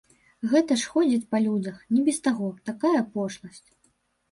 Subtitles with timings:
[0.53, 3.65] Гэта ж ходзіць па людзях, не без таго, такая пошасць.